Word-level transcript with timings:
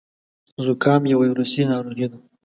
زکام 0.65 1.01
يو 1.11 1.17
وايرسي 1.19 1.63
ناروغي 1.71 2.07
ده. 2.11 2.17